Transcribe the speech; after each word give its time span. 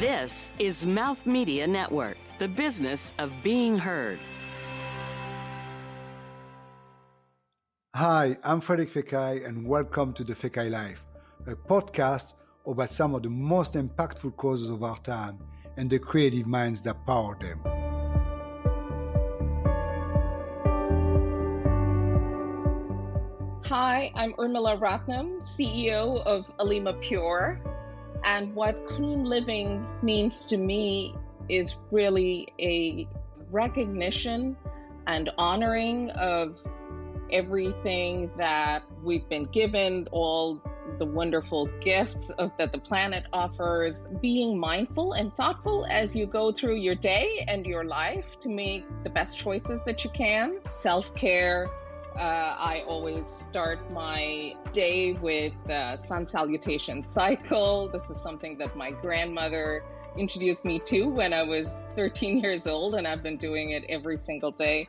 This 0.00 0.52
is 0.58 0.86
Mouth 0.86 1.26
Media 1.26 1.66
Network, 1.66 2.16
the 2.38 2.48
business 2.48 3.12
of 3.18 3.36
being 3.42 3.76
heard. 3.76 4.18
Hi, 7.94 8.38
I'm 8.42 8.62
Frederic 8.62 8.90
Fekkai, 8.90 9.46
and 9.46 9.68
welcome 9.68 10.14
to 10.14 10.24
the 10.24 10.32
Fekkai 10.32 10.70
Life, 10.70 11.04
a 11.46 11.54
podcast 11.54 12.32
about 12.66 12.94
some 12.94 13.14
of 13.14 13.22
the 13.24 13.28
most 13.28 13.74
impactful 13.74 14.38
causes 14.38 14.70
of 14.70 14.82
our 14.82 14.96
time 15.00 15.38
and 15.76 15.90
the 15.90 15.98
creative 15.98 16.46
minds 16.46 16.80
that 16.80 17.04
power 17.04 17.36
them. 17.38 17.60
Hi, 23.66 24.10
I'm 24.14 24.32
Urmila 24.32 24.80
Ratnam, 24.80 25.42
CEO 25.42 26.24
of 26.24 26.46
Alima 26.58 26.94
Pure. 26.94 27.60
And 28.24 28.54
what 28.54 28.86
clean 28.86 29.24
living 29.24 29.86
means 30.02 30.46
to 30.46 30.56
me 30.56 31.14
is 31.48 31.76
really 31.90 32.48
a 32.58 33.08
recognition 33.50 34.56
and 35.06 35.30
honoring 35.38 36.10
of 36.10 36.56
everything 37.32 38.30
that 38.36 38.82
we've 39.02 39.28
been 39.28 39.44
given, 39.44 40.08
all 40.12 40.60
the 40.98 41.04
wonderful 41.04 41.66
gifts 41.80 42.30
of, 42.30 42.50
that 42.58 42.72
the 42.72 42.78
planet 42.78 43.24
offers, 43.32 44.06
being 44.20 44.58
mindful 44.58 45.12
and 45.12 45.34
thoughtful 45.36 45.86
as 45.88 46.14
you 46.14 46.26
go 46.26 46.52
through 46.52 46.76
your 46.76 46.94
day 46.94 47.44
and 47.48 47.64
your 47.64 47.84
life 47.84 48.38
to 48.40 48.48
make 48.48 48.84
the 49.04 49.10
best 49.10 49.38
choices 49.38 49.82
that 49.84 50.04
you 50.04 50.10
can, 50.10 50.58
self 50.64 51.14
care 51.14 51.66
uh, 52.16 52.56
I 52.58 52.84
always 52.86 53.28
start 53.28 53.90
my 53.92 54.54
day 54.72 55.12
with 55.14 55.54
uh, 55.70 55.96
sun 55.96 56.26
salutation 56.26 57.04
cycle. 57.04 57.88
This 57.88 58.10
is 58.10 58.20
something 58.20 58.58
that 58.58 58.76
my 58.76 58.90
grandmother 58.90 59.82
introduced 60.16 60.64
me 60.64 60.78
to 60.80 61.08
when 61.08 61.32
I 61.32 61.42
was 61.42 61.80
13 61.96 62.40
years 62.40 62.66
old, 62.66 62.94
and 62.94 63.06
I've 63.06 63.22
been 63.22 63.36
doing 63.36 63.70
it 63.70 63.84
every 63.88 64.16
single 64.16 64.50
day. 64.50 64.88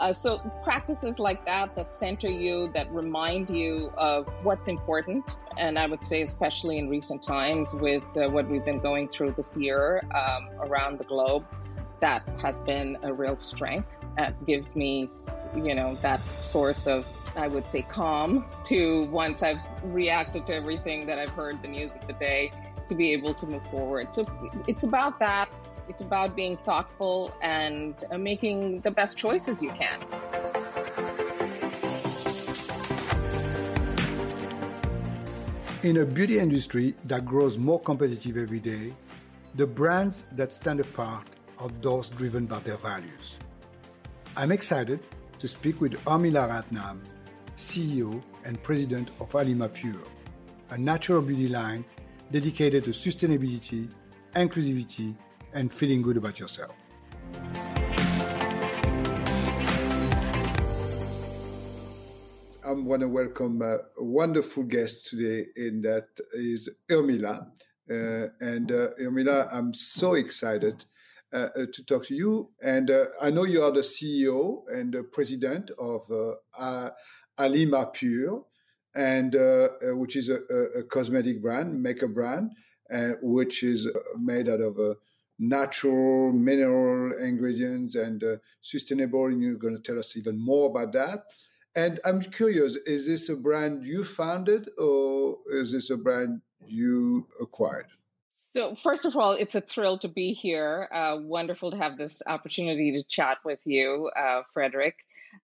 Uh, 0.00 0.12
so, 0.12 0.38
practices 0.64 1.18
like 1.18 1.44
that 1.46 1.76
that 1.76 1.94
center 1.94 2.28
you, 2.28 2.70
that 2.74 2.90
remind 2.92 3.50
you 3.50 3.92
of 3.96 4.26
what's 4.42 4.68
important, 4.68 5.36
and 5.58 5.78
I 5.78 5.86
would 5.86 6.02
say, 6.02 6.22
especially 6.22 6.78
in 6.78 6.88
recent 6.88 7.22
times 7.22 7.74
with 7.74 8.04
uh, 8.16 8.28
what 8.30 8.48
we've 8.48 8.64
been 8.64 8.80
going 8.80 9.08
through 9.08 9.32
this 9.32 9.56
year 9.56 10.02
um, 10.14 10.48
around 10.60 10.98
the 10.98 11.04
globe, 11.04 11.44
that 12.02 12.28
has 12.42 12.58
been 12.60 12.98
a 13.02 13.14
real 13.14 13.38
strength. 13.38 13.88
That 14.16 14.44
gives 14.44 14.74
me, 14.74 15.08
you 15.54 15.74
know, 15.74 15.96
that 16.02 16.20
source 16.38 16.86
of, 16.88 17.06
I 17.36 17.46
would 17.46 17.66
say, 17.66 17.82
calm 17.82 18.44
to 18.64 19.04
once 19.04 19.42
I've 19.42 19.60
reacted 19.84 20.44
to 20.48 20.54
everything 20.54 21.06
that 21.06 21.20
I've 21.20 21.30
heard 21.30 21.62
the 21.62 21.68
news 21.68 21.94
of 21.94 22.06
the 22.08 22.12
day 22.14 22.50
to 22.88 22.94
be 22.96 23.12
able 23.12 23.34
to 23.34 23.46
move 23.46 23.64
forward. 23.70 24.12
So 24.12 24.26
it's 24.66 24.82
about 24.82 25.20
that. 25.20 25.48
It's 25.88 26.02
about 26.02 26.34
being 26.34 26.56
thoughtful 26.58 27.32
and 27.40 27.94
uh, 28.10 28.18
making 28.18 28.80
the 28.80 28.90
best 28.90 29.16
choices 29.16 29.62
you 29.62 29.70
can. 29.70 29.98
In 35.84 35.98
a 35.98 36.04
beauty 36.04 36.40
industry 36.40 36.94
that 37.04 37.24
grows 37.24 37.58
more 37.58 37.80
competitive 37.80 38.36
every 38.36 38.60
day, 38.60 38.92
the 39.54 39.66
brands 39.66 40.24
that 40.32 40.52
stand 40.52 40.80
apart 40.80 41.28
are 41.58 41.70
those 41.80 42.08
driven 42.08 42.46
by 42.46 42.58
their 42.60 42.76
values. 42.76 43.38
I'm 44.36 44.52
excited 44.52 45.00
to 45.38 45.48
speak 45.48 45.80
with 45.80 45.92
Urmila 46.04 46.48
Ratnam, 46.48 47.00
CEO 47.56 48.22
and 48.44 48.62
President 48.62 49.10
of 49.20 49.34
Alima 49.34 49.68
Pure, 49.68 50.06
a 50.70 50.78
natural 50.78 51.20
beauty 51.20 51.48
line 51.48 51.84
dedicated 52.30 52.84
to 52.84 52.90
sustainability, 52.90 53.88
inclusivity, 54.34 55.14
and 55.52 55.72
feeling 55.72 56.00
good 56.02 56.16
about 56.16 56.38
yourself. 56.38 56.72
I 62.64 62.70
want 62.70 63.02
to 63.02 63.08
welcome 63.08 63.60
a 63.60 63.78
wonderful 63.98 64.62
guest 64.62 65.06
today, 65.10 65.46
and 65.56 65.84
that 65.84 66.06
is 66.32 66.70
Urmila. 66.88 67.48
Uh, 67.90 68.28
and 68.40 68.70
uh, 68.70 68.90
Urmila, 69.00 69.48
I'm 69.52 69.74
so 69.74 70.14
excited 70.14 70.84
Uh, 71.32 71.48
uh, 71.56 71.66
to 71.72 71.82
talk 71.86 72.04
to 72.04 72.14
you. 72.14 72.50
And 72.62 72.90
uh, 72.90 73.06
I 73.18 73.30
know 73.30 73.44
you 73.44 73.62
are 73.62 73.70
the 73.72 73.80
CEO 73.80 74.64
and 74.68 74.92
the 74.92 75.02
president 75.02 75.70
of 75.78 76.02
uh, 76.58 76.90
Alima 77.38 77.86
Pure, 77.86 78.44
and 78.94 79.34
which 79.98 80.14
is 80.14 80.28
a, 80.28 80.40
a, 80.78 80.82
cosmetic 80.82 81.40
brand, 81.40 81.82
makeup 81.82 82.10
brand, 82.12 82.50
which 83.22 83.62
is 83.62 83.88
made 84.18 84.46
out 84.46 84.60
of 84.60 84.76
natural 85.38 86.32
mineral 86.32 87.14
ingredients 87.18 87.94
and 87.94 88.22
uh, 88.22 88.36
sustainable. 88.60 89.24
And 89.24 89.42
you're 89.42 89.54
going 89.54 89.76
to 89.76 89.80
tell 89.80 89.98
us 89.98 90.14
even 90.18 90.38
more 90.38 90.68
about 90.68 90.92
that. 90.92 91.20
And 91.74 91.98
I'm 92.04 92.20
curious, 92.20 92.76
is 92.84 93.06
this 93.06 93.30
a 93.30 93.36
brand 93.36 93.86
you 93.86 94.04
founded 94.04 94.68
or 94.76 95.38
is 95.50 95.72
this 95.72 95.88
a 95.88 95.96
brand 95.96 96.42
you 96.66 97.26
acquired? 97.40 97.86
So, 98.54 98.74
first 98.74 99.06
of 99.06 99.16
all, 99.16 99.32
it's 99.32 99.54
a 99.54 99.62
thrill 99.62 99.96
to 100.00 100.08
be 100.08 100.34
here. 100.34 100.86
Uh, 100.92 101.16
wonderful 101.22 101.70
to 101.70 101.78
have 101.78 101.96
this 101.96 102.20
opportunity 102.26 102.92
to 102.92 103.02
chat 103.02 103.38
with 103.46 103.60
you, 103.64 104.10
uh, 104.14 104.42
Frederic. 104.52 104.94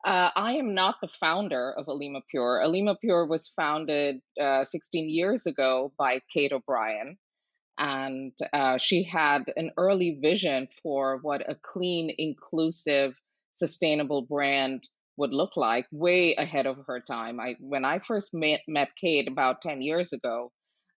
Uh, 0.05 0.29
I 0.37 0.57
am 0.57 0.75
not 0.75 0.97
the 1.01 1.09
founder 1.09 1.73
of 1.73 1.89
Alima 1.89 2.21
Pure. 2.31 2.61
Alima 2.61 2.97
Pure 2.97 3.25
was 3.25 3.49
founded 3.49 4.21
uh, 4.39 4.63
16 4.63 5.09
years 5.09 5.47
ago 5.47 5.91
by 5.97 6.21
Kate 6.31 6.53
O'Brien. 6.53 7.17
And 7.79 8.35
uh, 8.53 8.77
she 8.77 9.05
had 9.05 9.45
an 9.57 9.71
early 9.79 10.19
vision 10.21 10.69
for 10.83 11.19
what 11.23 11.51
a 11.51 11.55
clean, 11.55 12.15
inclusive, 12.19 13.15
sustainable 13.55 14.21
brand 14.21 14.87
would 15.17 15.33
look 15.33 15.57
like 15.57 15.87
way 15.91 16.35
ahead 16.35 16.67
of 16.67 16.77
her 16.87 17.01
time. 17.01 17.41
I, 17.41 17.57
when 17.59 17.87
I 17.87 18.01
first 18.01 18.35
met, 18.35 18.61
met 18.69 18.91
Kate 19.01 19.29
about 19.29 19.63
10 19.63 19.81
years 19.81 20.13
ago, 20.13 20.53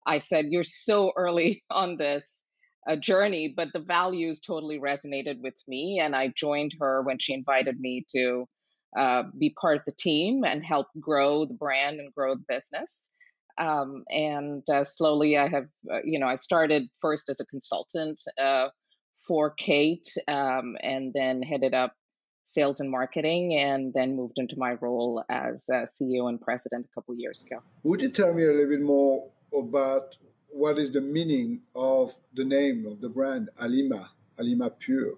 I 0.07 0.19
said, 0.19 0.47
You're 0.49 0.65
so 0.65 1.13
early 1.17 1.63
on 1.71 1.97
this 1.97 2.45
uh, 2.89 2.97
journey, 2.97 3.53
but 3.55 3.69
the 3.73 3.81
values 3.81 4.41
totally 4.41 4.79
resonated 4.79 5.41
with 5.41 5.57
me. 5.69 6.01
And 6.03 6.17
I 6.17 6.33
joined 6.35 6.73
her 6.81 7.03
when 7.03 7.19
she 7.19 7.35
invited 7.35 7.79
me 7.79 8.05
to 8.13 8.47
uh, 8.97 9.25
be 9.39 9.55
part 9.61 9.77
of 9.77 9.85
the 9.87 9.93
team 9.93 10.45
and 10.45 10.65
help 10.65 10.87
grow 10.99 11.45
the 11.45 11.55
brand 11.55 12.01
and 12.01 12.13
grow 12.13 12.35
the 12.35 12.45
business. 12.49 13.11
Um, 13.59 14.05
and 14.09 14.63
uh, 14.71 14.85
slowly, 14.85 15.37
I 15.37 15.49
have, 15.49 15.67
uh, 15.93 15.99
you 16.05 16.19
know, 16.19 16.27
I 16.27 16.37
started 16.37 16.85
first 17.01 17.29
as 17.29 17.41
a 17.41 17.47
consultant 17.47 18.21
uh, 18.43 18.69
for 19.29 19.51
Kate 19.51 20.07
um, 20.29 20.77
and 20.83 21.13
then 21.15 21.43
headed 21.43 21.75
up 21.75 21.93
sales 22.47 22.81
and 22.81 22.91
marketing 22.91 23.55
and 23.55 23.93
then 23.95 24.17
moved 24.17 24.39
into 24.39 24.57
my 24.59 24.73
role 24.81 25.23
as 25.29 25.67
CEO 25.71 26.29
and 26.29 26.41
president 26.41 26.87
a 26.87 26.95
couple 26.95 27.15
years 27.17 27.45
ago. 27.45 27.63
Would 27.85 28.03
you 28.03 28.09
tell 28.09 28.33
me 28.33 28.45
a 28.45 28.51
little 28.51 28.69
bit 28.69 28.81
more 28.81 29.31
about 29.57 30.17
what 30.49 30.79
is 30.79 30.91
the 30.91 31.01
meaning 31.01 31.63
of 31.75 32.15
the 32.35 32.45
name 32.45 32.87
of 32.87 33.01
the 33.01 33.09
brand 33.09 33.51
Alima, 33.61 34.11
Alima 34.39 34.71
Pure. 34.71 35.15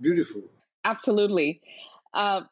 Beautiful. 0.00 0.42
Absolutely. 0.84 1.60
Uh, 2.12 2.42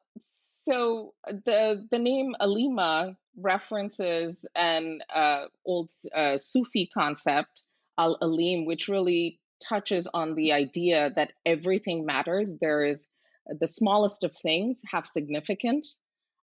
so 0.65 1.15
the 1.27 1.87
the 1.91 1.99
name 1.99 2.35
Alima 2.41 3.17
references 3.37 4.47
an 4.55 5.01
uh, 5.13 5.47
old 5.65 5.91
uh, 6.15 6.37
Sufi 6.37 6.89
concept, 6.93 7.65
Al 7.99 8.17
Alim, 8.21 8.65
which 8.67 8.89
really 8.89 9.41
touches 9.67 10.09
on 10.13 10.35
the 10.35 10.53
idea 10.53 11.11
that 11.17 11.33
everything 11.47 12.05
matters. 12.05 12.57
There 12.61 12.85
is 12.85 13.11
the 13.47 13.67
smallest 13.67 14.25
of 14.25 14.33
things 14.37 14.83
have 14.91 15.07
significance 15.07 16.01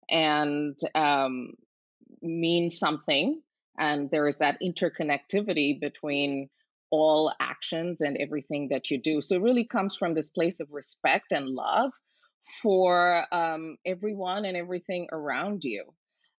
and 0.08 0.78
um, 0.94 1.54
mean 2.22 2.70
something 2.70 3.42
and 3.78 4.10
there 4.10 4.28
is 4.28 4.38
that 4.38 4.58
interconnectivity 4.62 5.80
between 5.80 6.48
all 6.90 7.32
actions 7.40 8.00
and 8.00 8.16
everything 8.16 8.68
that 8.68 8.90
you 8.90 8.98
do. 8.98 9.20
So 9.20 9.36
it 9.36 9.42
really 9.42 9.66
comes 9.66 9.96
from 9.96 10.14
this 10.14 10.30
place 10.30 10.60
of 10.60 10.68
respect 10.70 11.32
and 11.32 11.48
love 11.48 11.92
for 12.62 13.24
um, 13.32 13.76
everyone 13.84 14.44
and 14.44 14.56
everything 14.56 15.08
around 15.12 15.64
you. 15.64 15.84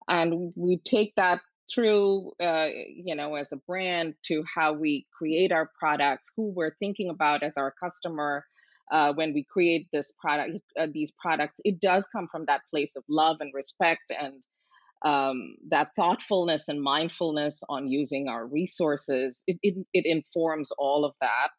And 0.07 0.53
we 0.55 0.77
take 0.77 1.13
that 1.15 1.41
through, 1.73 2.31
uh, 2.41 2.69
you 2.87 3.15
know, 3.15 3.35
as 3.35 3.51
a 3.51 3.57
brand 3.57 4.13
to 4.23 4.43
how 4.43 4.73
we 4.73 5.05
create 5.17 5.51
our 5.51 5.69
products, 5.77 6.31
who 6.35 6.53
we're 6.55 6.75
thinking 6.79 7.09
about 7.09 7.43
as 7.43 7.57
our 7.57 7.73
customer. 7.79 8.45
Uh, 8.89 9.11
when 9.13 9.33
we 9.33 9.43
create 9.43 9.85
this 9.91 10.13
product, 10.17 10.59
uh, 10.79 10.87
these 10.93 11.11
products, 11.11 11.59
it 11.65 11.81
does 11.81 12.07
come 12.07 12.25
from 12.31 12.45
that 12.45 12.61
place 12.69 12.95
of 12.95 13.03
love 13.09 13.35
and 13.41 13.51
respect 13.53 14.13
and 14.17 14.41
um, 15.05 15.55
that 15.69 15.89
thoughtfulness 15.95 16.69
and 16.69 16.81
mindfulness 16.81 17.63
on 17.69 17.87
using 17.87 18.27
our 18.27 18.45
resources, 18.45 19.43
it, 19.47 19.57
it, 19.61 19.75
it 19.93 20.05
informs 20.05 20.71
all 20.77 21.05
of 21.05 21.13
that 21.21 21.49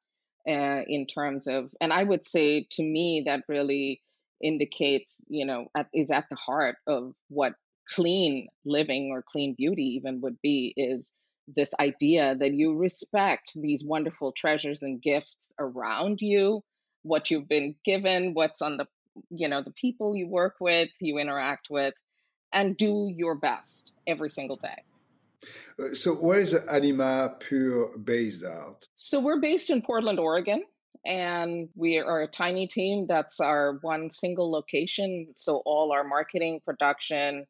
uh, 0.48 0.82
in 0.86 1.06
terms 1.06 1.46
of, 1.46 1.70
and 1.80 1.92
I 1.92 2.02
would 2.02 2.24
say 2.24 2.66
to 2.72 2.82
me, 2.82 3.22
that 3.26 3.42
really 3.48 4.02
indicates, 4.42 5.24
you 5.28 5.46
know, 5.46 5.66
at, 5.76 5.86
is 5.92 6.10
at 6.10 6.24
the 6.30 6.36
heart 6.36 6.76
of 6.86 7.12
what 7.28 7.54
clean 7.88 8.48
living 8.64 9.10
or 9.12 9.22
clean 9.26 9.54
beauty 9.56 9.94
even 9.96 10.20
would 10.20 10.36
be 10.42 10.74
is 10.76 11.14
this 11.48 11.72
idea 11.80 12.36
that 12.36 12.52
you 12.52 12.76
respect 12.76 13.52
these 13.56 13.82
wonderful 13.84 14.32
treasures 14.32 14.82
and 14.82 15.00
gifts 15.00 15.52
around 15.58 16.20
you, 16.20 16.60
what 17.02 17.30
you've 17.30 17.48
been 17.48 17.74
given, 17.84 18.34
what's 18.34 18.60
on 18.60 18.76
the 18.76 18.86
you 19.30 19.48
know 19.48 19.62
the 19.62 19.72
people 19.72 20.14
you 20.14 20.28
work 20.28 20.54
with, 20.60 20.90
you 21.00 21.18
interact 21.18 21.68
with, 21.70 21.94
and 22.52 22.76
do 22.76 23.12
your 23.14 23.34
best 23.34 23.92
every 24.06 24.30
single 24.30 24.56
day. 24.56 24.82
Uh, 25.80 25.94
so, 25.94 26.14
where 26.14 26.40
is 26.40 26.54
Alima 26.54 27.36
Pure 27.38 27.98
based 27.98 28.44
out? 28.44 28.88
So, 28.94 29.20
we're 29.20 29.40
based 29.40 29.70
in 29.70 29.82
Portland, 29.82 30.18
Oregon, 30.18 30.64
and 31.06 31.68
we 31.76 31.98
are 31.98 32.22
a 32.22 32.28
tiny 32.28 32.66
team. 32.66 33.06
That's 33.06 33.40
our 33.40 33.78
one 33.82 34.10
single 34.10 34.50
location. 34.50 35.28
So, 35.36 35.62
all 35.64 35.92
our 35.92 36.04
marketing, 36.04 36.60
production, 36.64 37.46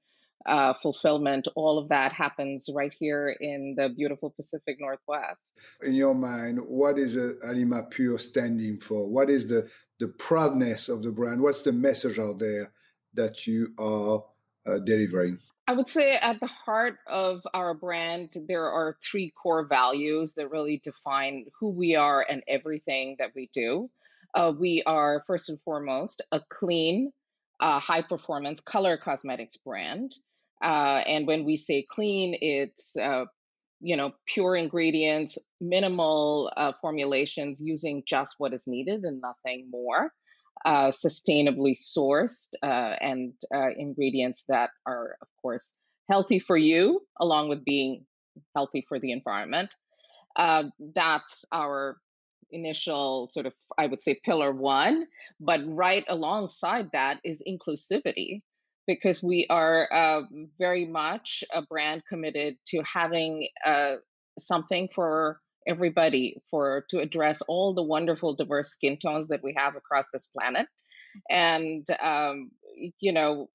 uh, 0.46 0.74
fulfillment, 0.74 1.48
all 1.54 1.78
of 1.78 1.88
that 1.88 2.12
happens 2.12 2.68
right 2.74 2.94
here 2.98 3.34
in 3.40 3.74
the 3.76 3.88
beautiful 3.88 4.30
Pacific 4.30 4.76
Northwest. 4.78 5.60
In 5.82 5.94
your 5.94 6.14
mind, 6.14 6.58
what 6.58 6.98
is 6.98 7.16
Alima 7.44 7.84
Pure 7.84 8.18
standing 8.18 8.78
for? 8.78 9.08
What 9.08 9.30
is 9.30 9.48
the, 9.48 9.68
the 9.98 10.08
proudness 10.08 10.88
of 10.88 11.02
the 11.02 11.10
brand? 11.10 11.40
What's 11.40 11.62
the 11.62 11.72
message 11.72 12.18
out 12.18 12.38
there 12.38 12.72
that 13.14 13.46
you 13.46 13.72
are 13.78 14.24
uh, 14.68 14.78
delivering? 14.78 15.38
I 15.66 15.72
would 15.72 15.86
say 15.86 16.14
at 16.14 16.40
the 16.40 16.46
heart 16.46 16.96
of 17.06 17.42
our 17.52 17.74
brand, 17.74 18.34
there 18.48 18.70
are 18.70 18.96
three 19.02 19.30
core 19.30 19.66
values 19.66 20.34
that 20.34 20.50
really 20.50 20.80
define 20.82 21.44
who 21.60 21.68
we 21.70 21.94
are 21.94 22.24
and 22.26 22.42
everything 22.48 23.16
that 23.18 23.32
we 23.36 23.50
do. 23.52 23.90
Uh, 24.34 24.52
we 24.58 24.82
are, 24.86 25.24
first 25.26 25.50
and 25.50 25.60
foremost, 25.60 26.22
a 26.32 26.40
clean, 26.48 27.12
uh, 27.60 27.80
high 27.80 28.02
performance 28.02 28.60
color 28.60 28.96
cosmetics 28.96 29.56
brand. 29.58 30.12
Uh, 30.62 31.02
and 31.06 31.26
when 31.26 31.44
we 31.44 31.56
say 31.56 31.84
clean, 31.88 32.36
it's 32.40 32.96
uh, 32.96 33.24
you 33.80 33.96
know 33.96 34.12
pure 34.26 34.56
ingredients, 34.56 35.38
minimal 35.60 36.50
uh, 36.56 36.72
formulations, 36.80 37.60
using 37.62 38.02
just 38.06 38.36
what 38.38 38.54
is 38.54 38.66
needed 38.66 39.02
and 39.04 39.20
nothing 39.20 39.68
more. 39.70 40.12
Uh, 40.64 40.90
sustainably 40.90 41.76
sourced 41.76 42.52
uh, 42.62 42.94
and 43.00 43.32
uh, 43.54 43.70
ingredients 43.76 44.44
that 44.48 44.70
are, 44.86 45.16
of 45.22 45.28
course, 45.40 45.76
healthy 46.10 46.38
for 46.38 46.56
you, 46.56 47.00
along 47.20 47.48
with 47.48 47.64
being 47.64 48.04
healthy 48.56 48.84
for 48.88 48.98
the 48.98 49.12
environment. 49.12 49.74
that's 50.94 51.44
our 51.52 51.98
initial 52.50 53.28
sort 53.30 53.46
of, 53.46 53.52
I 53.76 53.86
would 53.86 54.02
say, 54.02 54.18
pillar 54.24 54.52
one. 54.52 55.06
But 55.40 55.60
right 55.66 56.04
alongside 56.08 56.90
that 56.92 57.20
is 57.24 57.42
inclusivity 57.46 58.42
because 58.86 59.22
we 59.22 59.46
are 59.50 59.88
uh, 59.92 60.22
very 60.58 60.86
much 60.86 61.44
a 61.52 61.62
brand 61.62 62.02
committed 62.08 62.54
to 62.68 62.82
having 62.82 63.48
uh, 63.64 63.96
something 64.38 64.88
for 64.88 65.40
everybody 65.66 66.40
for 66.50 66.84
to 66.90 67.00
address 67.00 67.42
all 67.42 67.74
the 67.74 67.82
wonderful 67.82 68.34
diverse 68.34 68.70
skin 68.70 68.96
tones 68.96 69.28
that 69.28 69.42
we 69.42 69.54
have 69.56 69.76
across 69.76 70.06
this 70.12 70.28
planet 70.28 70.66
and 71.30 71.86
um, 72.02 72.50
you 73.00 73.12
know 73.12 73.48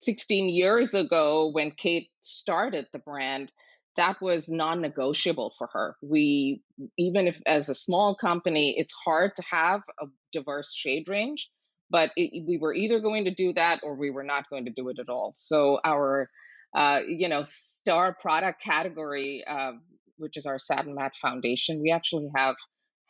16 0.00 0.48
years 0.48 0.94
ago 0.94 1.50
when 1.52 1.70
kate 1.70 2.08
started 2.20 2.86
the 2.92 2.98
brand 2.98 3.50
that 3.96 4.20
was 4.22 4.48
non-negotiable 4.48 5.52
for 5.58 5.68
her 5.72 5.96
we 6.02 6.62
even 6.96 7.26
if 7.26 7.38
as 7.46 7.68
a 7.68 7.74
small 7.74 8.14
company 8.14 8.74
it's 8.78 8.94
hard 9.04 9.32
to 9.36 9.42
have 9.50 9.82
a 10.00 10.06
diverse 10.32 10.74
shade 10.74 11.08
range 11.08 11.50
but 11.90 12.10
it, 12.16 12.44
we 12.46 12.58
were 12.58 12.74
either 12.74 13.00
going 13.00 13.24
to 13.24 13.30
do 13.30 13.52
that 13.54 13.80
or 13.82 13.94
we 13.94 14.10
were 14.10 14.24
not 14.24 14.48
going 14.50 14.66
to 14.66 14.70
do 14.70 14.88
it 14.88 14.98
at 14.98 15.08
all. 15.08 15.32
So 15.36 15.80
our, 15.84 16.30
uh, 16.76 17.00
you 17.06 17.28
know, 17.28 17.42
star 17.44 18.14
product 18.18 18.62
category, 18.62 19.44
uh, 19.48 19.72
which 20.18 20.36
is 20.36 20.46
our 20.46 20.58
satin 20.58 20.94
matte 20.94 21.16
foundation, 21.16 21.80
we 21.82 21.90
actually 21.90 22.30
have 22.36 22.56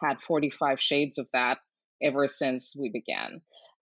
had 0.02 0.20
45 0.20 0.80
shades 0.80 1.18
of 1.18 1.26
that 1.32 1.58
ever 2.02 2.28
since 2.28 2.74
we 2.78 2.90
began. 2.90 3.40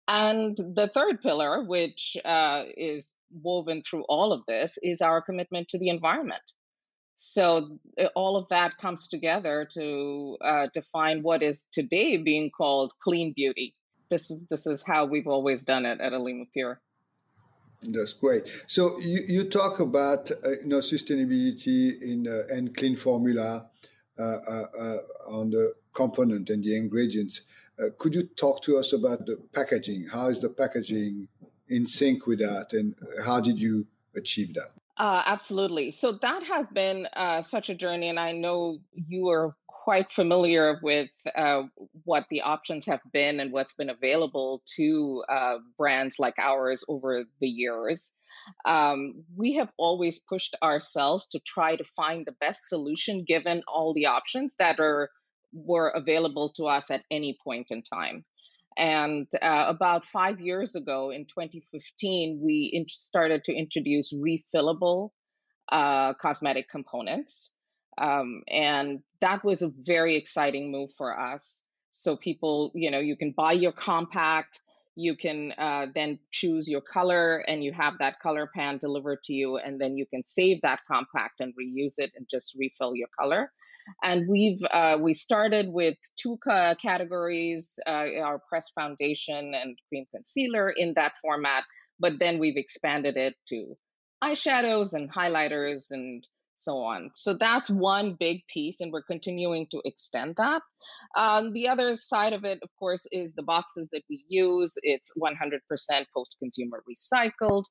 And 0.09 0.57
the 0.57 0.89
third 0.89 1.21
pillar, 1.21 1.65
which 1.65 2.17
uh, 2.25 2.63
is 2.77 3.15
woven 3.31 3.83
through 3.83 4.05
all 4.09 4.33
of 4.33 4.43
this, 4.47 4.79
is 4.83 5.01
our 5.01 5.21
commitment 5.21 5.69
to 5.69 5.79
the 5.79 5.89
environment. 5.89 6.43
So 7.17 7.79
uh, 8.01 8.07
all 8.15 8.37
of 8.37 8.47
that 8.51 8.79
comes 8.81 9.09
together 9.09 9.69
to 9.75 10.37
uh, 10.45 10.67
define 10.73 11.23
what 11.23 11.43
is 11.43 11.67
today 11.73 12.19
being 12.19 12.51
called 12.57 12.93
clean 13.03 13.33
beauty 13.35 13.75
this 14.11 14.33
this 14.51 14.67
is 14.67 14.85
how 14.87 15.07
we've 15.07 15.27
always 15.27 15.65
done 15.65 15.87
it 15.87 16.01
at 16.01 16.13
Alima 16.13 16.45
Pure. 16.53 16.81
That's 17.83 18.13
great. 18.13 18.49
So 18.67 18.99
you, 19.01 19.21
you 19.27 19.45
talk 19.45 19.81
about 19.81 20.31
uh, 20.31 20.51
you 20.63 20.67
know 20.67 20.79
sustainability 20.79 22.01
in 22.01 22.27
uh, 22.27 22.55
and 22.55 22.75
clean 22.75 22.97
formula 22.97 23.67
uh, 24.19 24.23
uh, 24.23 24.67
uh 24.79 24.97
on 25.29 25.51
the 25.51 25.75
component 25.93 26.51
and 26.51 26.65
the 26.65 26.77
ingredients. 26.77 27.43
Uh, 27.79 27.87
could 27.99 28.15
you 28.15 28.23
talk 28.23 28.63
to 28.63 28.79
us 28.79 28.93
about 28.93 29.27
the 29.27 29.37
packaging? 29.53 30.07
How 30.11 30.29
is 30.29 30.41
the 30.41 30.49
packaging 30.49 31.29
in 31.69 31.87
sync 31.87 32.27
with 32.27 32.39
that, 32.39 32.73
and 32.73 32.95
how 33.25 33.41
did 33.41 33.61
you 33.61 33.87
achieve 34.15 34.55
that? 34.55 34.71
absolutely. 34.99 35.91
So 35.91 36.13
that 36.13 36.43
has 36.45 36.69
been 36.69 37.07
such 37.43 37.69
a 37.69 37.75
journey, 37.75 38.09
and 38.09 38.19
I 38.19 38.33
know 38.33 38.79
you 38.95 39.29
are 39.29 39.55
quite 39.87 40.11
familiar 40.11 40.81
with 40.83 41.11
uh, 41.37 41.63
what 42.03 42.25
the 42.29 42.41
options 42.41 42.87
have 42.87 42.99
been 43.13 43.39
and 43.39 43.53
what's 43.53 43.75
been 43.75 43.89
available 43.89 44.61
to 44.77 45.23
uh, 45.29 45.59
brands 45.79 46.17
like 46.19 46.35
ours 46.41 46.83
over 46.89 47.23
the 47.41 47.47
years. 47.47 48.13
Um, 48.65 49.23
we 49.37 49.55
have 49.55 49.71
always 49.79 50.19
pushed 50.19 50.57
ourselves 50.61 51.29
to 51.29 51.41
try 51.47 51.77
to 51.77 51.85
find 51.85 52.27
the 52.27 52.35
best 52.41 52.69
solution 52.69 53.25
given 53.25 53.63
all 53.73 53.95
the 53.95 54.07
options 54.07 54.57
that 54.59 54.81
are 54.81 55.09
were 55.53 55.91
available 55.91 56.53
to 56.57 56.65
us 56.65 56.91
at 56.91 57.05
any 57.09 57.39
point 57.45 57.69
in 57.71 57.85
time. 57.85 58.25
And 58.77 59.29
uh, 59.41 59.67
about 59.69 60.05
five 60.05 60.41
years 60.41 60.75
ago, 60.75 61.13
in 61.13 61.27
2015, 61.27 62.41
we 62.43 62.71
in- 62.73 62.89
started 62.89 63.45
to 63.45 63.55
introduce 63.55 64.13
refillable 64.13 65.11
uh, 65.71 66.15
cosmetic 66.15 66.69
components. 66.69 67.56
Um, 67.99 68.43
and 68.49 69.01
that 69.21 69.45
was 69.45 69.63
a 69.63 69.71
very 69.81 70.17
exciting 70.17 70.71
move 70.71 70.93
for 70.93 71.19
us. 71.19 71.65
So 71.91 72.17
people, 72.17 72.71
you 72.75 72.91
know, 72.91 72.99
you 72.99 73.17
can 73.17 73.33
buy 73.33 73.53
your 73.53 73.73
compact, 73.73 74.61
you 74.97 75.17
can 75.17 75.53
uh, 75.59 75.87
then 75.95 76.19
choose 76.31 76.69
your 76.69 76.81
color, 76.81 77.39
and 77.39 77.63
you 77.63 77.73
have 77.73 77.95
that 78.01 78.21
color 78.21 78.51
pan 78.55 78.79
delivered 78.79 79.23
to 79.25 79.33
you, 79.33 79.57
and 79.57 79.81
then 79.81 79.97
you 79.97 80.07
can 80.07 80.25
save 80.25 80.61
that 80.63 80.81
compact 80.91 81.41
and 81.41 81.55
reuse 81.55 81.95
it 81.99 82.13
and 82.17 82.27
just 82.29 82.55
refill 82.59 82.95
your 82.95 83.09
color. 83.19 83.53
And 84.03 84.29
we've 84.29 84.63
uh, 84.71 84.99
we 85.01 85.15
started 85.15 85.69
with 85.69 85.97
two 86.17 86.39
categories: 86.45 87.79
uh, 87.87 88.21
our 88.23 88.41
pressed 88.49 88.73
foundation 88.75 89.55
and 89.55 89.79
cream 89.89 90.07
concealer 90.15 90.71
in 90.71 90.95
that 90.97 91.13
format. 91.23 91.65
But 91.99 92.19
then 92.19 92.39
we've 92.39 92.57
expanded 92.59 93.17
it 93.17 93.35
to 93.49 93.77
eyeshadows 94.23 94.93
and 94.93 95.11
highlighters 95.11 95.91
and 95.91 96.27
so 96.57 96.79
on. 96.79 97.11
So 97.15 97.35
that's 97.35 97.71
one 97.71 98.17
big 98.19 98.41
piece, 98.53 98.81
and 98.81 98.93
we're 98.93 99.03
continuing 99.03 99.67
to 99.71 99.81
extend 99.85 100.37
that. 100.37 100.63
Um, 101.17 101.53
the 101.53 101.69
other 101.69 101.95
side 101.95 102.33
of 102.33 102.45
it, 102.45 102.59
of 102.63 102.71
course, 102.79 103.07
is 103.13 103.35
the 103.35 103.43
boxes 103.43 103.89
that 103.93 104.03
we 104.11 104.25
use. 104.29 104.75
It's 104.83 105.13
100% 105.17 105.61
post-consumer 106.15 106.83
recycled 106.91 107.65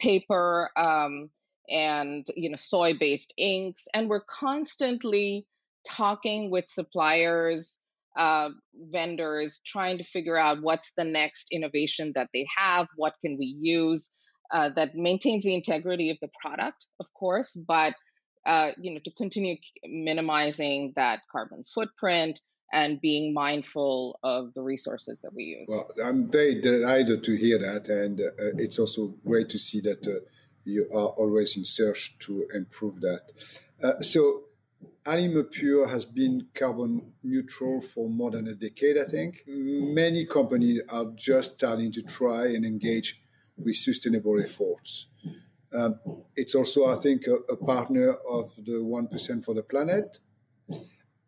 paper 0.00 0.70
um, 0.76 1.28
and 1.68 2.26
you 2.34 2.50
know 2.50 2.56
soy-based 2.56 3.34
inks, 3.36 3.86
and 3.94 4.08
we're 4.08 4.24
constantly 4.28 5.46
talking 5.86 6.50
with 6.50 6.64
suppliers. 6.68 7.78
Uh, 8.18 8.50
vendors 8.90 9.60
trying 9.64 9.96
to 9.96 10.02
figure 10.02 10.36
out 10.36 10.60
what's 10.62 10.92
the 10.96 11.04
next 11.04 11.46
innovation 11.52 12.10
that 12.16 12.28
they 12.34 12.44
have, 12.58 12.88
what 12.96 13.14
can 13.24 13.38
we 13.38 13.56
use 13.60 14.10
uh, 14.52 14.68
that 14.70 14.94
maintains 14.94 15.44
the 15.44 15.54
integrity 15.54 16.10
of 16.10 16.18
the 16.20 16.28
product, 16.42 16.86
of 16.98 17.06
course, 17.14 17.54
but 17.68 17.94
uh, 18.46 18.70
you 18.80 18.92
know, 18.92 19.00
to 19.04 19.10
continue 19.12 19.56
minimizing 19.84 20.92
that 20.96 21.20
carbon 21.30 21.64
footprint 21.64 22.40
and 22.72 23.00
being 23.00 23.34
mindful 23.34 24.18
of 24.22 24.54
the 24.54 24.62
resources 24.62 25.22
that 25.22 25.34
we 25.34 25.42
use. 25.42 25.68
Well, 25.68 25.90
I'm 26.04 26.30
very 26.30 26.60
delighted 26.60 27.24
to 27.24 27.34
hear 27.34 27.58
that, 27.58 27.88
and 27.88 28.20
uh, 28.20 28.56
it's 28.58 28.78
also 28.78 29.14
great 29.26 29.48
to 29.50 29.58
see 29.58 29.80
that 29.80 30.06
uh, 30.06 30.20
you 30.64 30.86
are 30.92 31.08
always 31.08 31.56
in 31.56 31.64
search 31.64 32.16
to 32.20 32.46
improve 32.54 33.00
that. 33.00 33.32
Uh, 33.82 34.00
so, 34.00 34.44
Alima 35.06 35.44
Pure 35.44 35.88
has 35.88 36.04
been 36.04 36.46
carbon 36.54 37.12
neutral 37.22 37.80
for 37.80 38.08
more 38.08 38.30
than 38.30 38.46
a 38.46 38.54
decade, 38.54 38.98
I 38.98 39.04
think. 39.04 39.42
Many 39.46 40.26
companies 40.26 40.82
are 40.90 41.06
just 41.16 41.54
starting 41.54 41.90
to 41.92 42.02
try 42.02 42.48
and 42.48 42.64
engage 42.64 43.20
with 43.56 43.76
sustainable 43.76 44.38
efforts. 44.40 45.06
Um, 45.72 46.00
it's 46.36 46.54
also, 46.54 46.86
I 46.86 46.96
think, 46.96 47.26
a, 47.26 47.36
a 47.52 47.56
partner 47.56 48.14
of 48.28 48.52
the 48.56 48.72
1% 48.72 49.44
for 49.44 49.54
the 49.54 49.62
planet. 49.62 50.18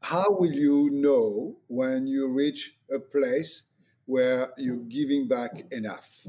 How 0.00 0.26
will 0.30 0.52
you 0.52 0.90
know 0.90 1.56
when 1.68 2.06
you 2.06 2.28
reach 2.28 2.76
a 2.92 2.98
place 2.98 3.62
where 4.06 4.52
you're 4.58 4.84
giving 4.88 5.28
back 5.28 5.64
enough? 5.70 6.26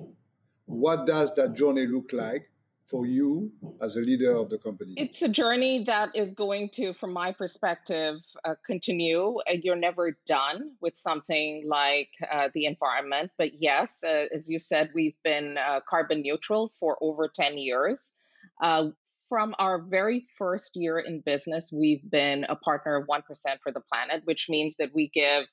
What 0.65 1.07
does 1.07 1.33
that 1.35 1.53
journey 1.53 1.87
look 1.87 2.13
like? 2.13 2.49
For 2.87 3.05
you 3.05 3.51
as 3.81 3.95
a 3.95 3.99
leader 3.99 4.35
of 4.35 4.49
the 4.49 4.57
company? 4.57 4.93
It's 4.97 5.21
a 5.21 5.29
journey 5.29 5.83
that 5.85 6.15
is 6.15 6.33
going 6.33 6.69
to, 6.73 6.93
from 6.93 7.13
my 7.13 7.31
perspective, 7.31 8.19
uh, 8.45 8.55
continue. 8.65 9.39
You're 9.47 9.75
never 9.75 10.17
done 10.25 10.73
with 10.81 10.95
something 10.95 11.63
like 11.67 12.09
uh, 12.31 12.49
the 12.53 12.65
environment. 12.65 13.31
But 13.37 13.61
yes, 13.61 14.03
uh, 14.03 14.25
as 14.33 14.49
you 14.49 14.59
said, 14.59 14.91
we've 14.93 15.17
been 15.23 15.57
uh, 15.57 15.79
carbon 15.87 16.21
neutral 16.21 16.71
for 16.79 16.97
over 17.01 17.29
10 17.33 17.57
years. 17.57 18.13
Uh, 18.61 18.89
from 19.29 19.55
our 19.57 19.81
very 19.81 20.23
first 20.37 20.75
year 20.75 20.99
in 20.99 21.21
business, 21.25 21.71
we've 21.73 22.07
been 22.09 22.45
a 22.49 22.55
partner 22.55 22.95
of 22.97 23.07
1% 23.07 23.21
for 23.63 23.71
the 23.71 23.81
planet, 23.81 24.21
which 24.25 24.47
means 24.49 24.75
that 24.77 24.91
we 24.93 25.09
give 25.13 25.45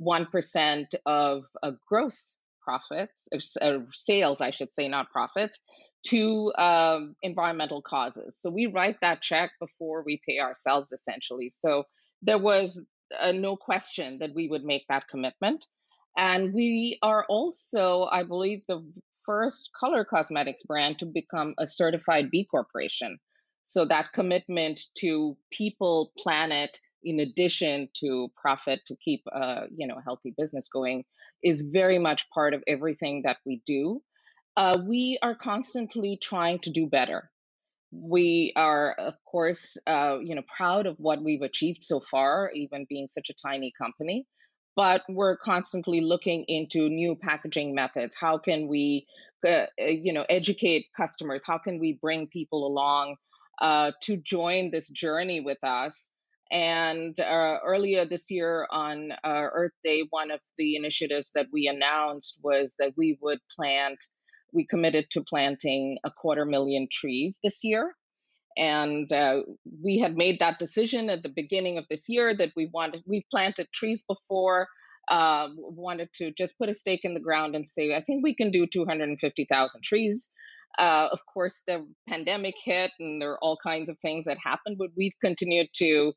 1% 0.00 0.94
of 1.06 1.44
gross 1.86 2.38
profits, 2.62 3.28
sales, 3.92 4.40
I 4.40 4.50
should 4.50 4.72
say, 4.72 4.88
not 4.88 5.10
profits, 5.10 5.60
to 6.08 6.52
um, 6.56 7.14
environmental 7.22 7.82
causes. 7.82 8.38
So 8.40 8.50
we 8.50 8.66
write 8.66 8.96
that 9.02 9.20
check 9.20 9.52
before 9.60 10.02
we 10.04 10.20
pay 10.26 10.38
ourselves, 10.38 10.92
essentially. 10.92 11.48
So 11.48 11.84
there 12.22 12.38
was 12.38 12.86
uh, 13.18 13.32
no 13.32 13.56
question 13.56 14.18
that 14.20 14.34
we 14.34 14.48
would 14.48 14.64
make 14.64 14.84
that 14.88 15.08
commitment. 15.08 15.66
And 16.16 16.52
we 16.52 16.98
are 17.02 17.24
also, 17.28 18.08
I 18.10 18.22
believe, 18.22 18.62
the 18.66 18.84
first 19.24 19.70
color 19.78 20.04
cosmetics 20.04 20.62
brand 20.62 20.98
to 20.98 21.06
become 21.06 21.54
a 21.58 21.66
certified 21.66 22.30
B 22.30 22.46
Corporation. 22.50 23.18
So 23.62 23.84
that 23.84 24.12
commitment 24.12 24.80
to 24.98 25.36
people, 25.52 26.12
planet, 26.18 26.78
in 27.04 27.20
addition 27.20 27.88
to 28.00 28.28
profit 28.36 28.80
to 28.86 28.96
keep 28.96 29.22
a 29.32 29.62
you 29.74 29.86
know 29.86 30.00
healthy 30.04 30.34
business 30.36 30.68
going, 30.68 31.04
is 31.42 31.60
very 31.60 31.98
much 31.98 32.28
part 32.30 32.54
of 32.54 32.62
everything 32.66 33.22
that 33.24 33.36
we 33.46 33.62
do 33.64 34.02
uh, 34.56 34.78
we 34.86 35.18
are 35.22 35.34
constantly 35.34 36.18
trying 36.20 36.58
to 36.60 36.70
do 36.70 36.86
better. 36.86 37.30
We 37.92 38.52
are, 38.56 38.92
of 38.92 39.14
course, 39.24 39.76
uh, 39.86 40.18
you 40.22 40.34
know, 40.34 40.42
proud 40.56 40.86
of 40.86 40.96
what 40.98 41.22
we've 41.22 41.42
achieved 41.42 41.82
so 41.82 42.00
far, 42.00 42.50
even 42.54 42.86
being 42.88 43.08
such 43.08 43.30
a 43.30 43.34
tiny 43.34 43.72
company. 43.80 44.26
But 44.76 45.02
we're 45.08 45.36
constantly 45.36 46.00
looking 46.00 46.44
into 46.46 46.88
new 46.88 47.16
packaging 47.16 47.74
methods. 47.74 48.16
How 48.18 48.38
can 48.38 48.68
we, 48.68 49.06
uh, 49.46 49.66
uh 49.80 49.86
you 49.86 50.12
know, 50.12 50.24
educate 50.28 50.86
customers? 50.96 51.42
How 51.44 51.58
can 51.58 51.80
we 51.80 51.98
bring 52.00 52.28
people 52.28 52.66
along 52.66 53.16
uh, 53.60 53.92
to 54.02 54.16
join 54.16 54.70
this 54.70 54.88
journey 54.88 55.40
with 55.40 55.62
us? 55.64 56.12
And 56.52 57.18
uh, 57.20 57.58
earlier 57.64 58.04
this 58.04 58.30
year 58.30 58.66
on 58.70 59.12
uh, 59.12 59.46
Earth 59.52 59.72
Day, 59.84 60.04
one 60.10 60.30
of 60.30 60.40
the 60.58 60.76
initiatives 60.76 61.30
that 61.34 61.46
we 61.52 61.68
announced 61.68 62.40
was 62.42 62.74
that 62.78 62.92
we 62.96 63.18
would 63.20 63.38
plant 63.56 63.98
we 64.52 64.66
committed 64.66 65.06
to 65.10 65.22
planting 65.22 65.98
a 66.04 66.10
quarter 66.10 66.44
million 66.44 66.88
trees 66.90 67.38
this 67.42 67.64
year. 67.64 67.94
And 68.56 69.10
uh, 69.12 69.42
we 69.82 69.98
had 69.98 70.16
made 70.16 70.40
that 70.40 70.58
decision 70.58 71.08
at 71.08 71.22
the 71.22 71.28
beginning 71.28 71.78
of 71.78 71.84
this 71.88 72.08
year 72.08 72.34
that 72.34 72.50
we 72.56 72.68
wanted, 72.72 73.02
we've 73.06 73.28
planted 73.30 73.68
trees 73.72 74.04
before, 74.06 74.68
uh, 75.08 75.48
wanted 75.56 76.08
to 76.14 76.32
just 76.32 76.58
put 76.58 76.68
a 76.68 76.74
stake 76.74 77.04
in 77.04 77.14
the 77.14 77.20
ground 77.20 77.54
and 77.54 77.66
say, 77.66 77.94
I 77.94 78.02
think 78.02 78.22
we 78.22 78.34
can 78.34 78.50
do 78.50 78.66
250,000 78.66 79.82
trees. 79.82 80.32
Uh, 80.78 81.08
of 81.10 81.20
course, 81.32 81.62
the 81.66 81.86
pandemic 82.08 82.54
hit 82.62 82.92
and 83.00 83.20
there 83.20 83.32
are 83.32 83.38
all 83.42 83.56
kinds 83.62 83.90
of 83.90 83.98
things 83.98 84.26
that 84.26 84.38
happened, 84.42 84.76
but 84.78 84.90
we've 84.96 85.14
continued 85.20 85.68
to 85.74 86.12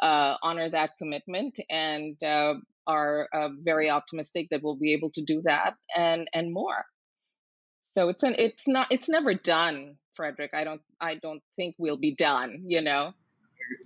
uh, 0.00 0.36
honor 0.42 0.70
that 0.70 0.90
commitment 0.98 1.58
and 1.68 2.22
uh, 2.22 2.54
are 2.86 3.28
uh, 3.34 3.48
very 3.62 3.90
optimistic 3.90 4.48
that 4.50 4.62
we'll 4.62 4.76
be 4.76 4.92
able 4.94 5.10
to 5.10 5.22
do 5.22 5.42
that 5.44 5.74
and, 5.94 6.28
and 6.32 6.52
more. 6.52 6.84
So 7.92 8.08
it's 8.08 8.22
an 8.22 8.34
it's 8.38 8.68
not 8.68 8.88
it's 8.90 9.08
never 9.08 9.34
done, 9.34 9.96
Frederic. 10.14 10.50
I 10.54 10.64
don't 10.64 10.82
I 11.00 11.16
don't 11.16 11.42
think 11.56 11.74
we'll 11.78 11.96
be 11.96 12.14
done. 12.14 12.64
You 12.66 12.82
know. 12.82 13.12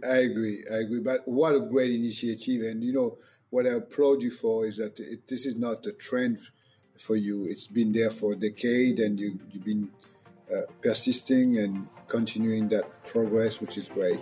I 0.04 0.18
agree. 0.18 0.64
I 0.70 0.76
agree. 0.76 1.00
But 1.00 1.22
what 1.26 1.54
a 1.54 1.60
great 1.60 1.92
initiative! 1.94 2.62
And 2.62 2.82
you 2.82 2.92
know 2.92 3.18
what 3.50 3.66
I 3.66 3.70
applaud 3.70 4.22
you 4.22 4.30
for 4.30 4.66
is 4.66 4.76
that 4.76 4.98
it, 4.98 5.28
this 5.28 5.46
is 5.46 5.56
not 5.56 5.86
a 5.86 5.92
trend 5.92 6.38
for 6.98 7.16
you. 7.16 7.46
It's 7.48 7.66
been 7.66 7.92
there 7.92 8.10
for 8.10 8.32
a 8.32 8.36
decade, 8.36 8.98
and 8.98 9.18
you 9.18 9.38
you've 9.50 9.64
been 9.64 9.90
uh, 10.52 10.62
persisting 10.82 11.58
and 11.58 11.88
continuing 12.08 12.68
that 12.68 13.04
progress, 13.06 13.60
which 13.60 13.78
is 13.78 13.88
great. 13.88 14.20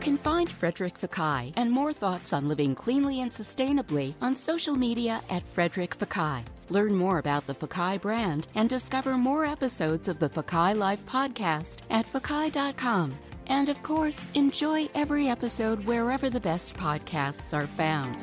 Can 0.00 0.16
find 0.16 0.50
Frederic 0.50 0.98
Fekkai 0.98 1.52
and 1.56 1.70
more 1.70 1.92
thoughts 1.92 2.32
on 2.32 2.48
living 2.48 2.74
cleanly 2.74 3.20
and 3.20 3.30
sustainably 3.30 4.14
on 4.22 4.34
social 4.34 4.74
media 4.74 5.20
at 5.28 5.46
Frederic 5.48 5.94
Fekkai. 5.98 6.42
Learn 6.70 6.94
more 6.94 7.18
about 7.18 7.46
the 7.46 7.54
Fekkai 7.54 8.00
brand 8.00 8.48
and 8.54 8.66
discover 8.70 9.18
more 9.18 9.44
episodes 9.44 10.08
of 10.08 10.18
the 10.18 10.30
Fekkai 10.30 10.74
Life 10.74 11.04
podcast 11.04 11.80
at 11.90 12.06
Fekkai.com. 12.06 13.14
And 13.48 13.68
of 13.68 13.82
course, 13.82 14.30
enjoy 14.32 14.88
every 14.94 15.28
episode 15.28 15.84
wherever 15.84 16.30
the 16.30 16.40
best 16.40 16.74
podcasts 16.74 17.52
are 17.52 17.66
found. 17.66 18.16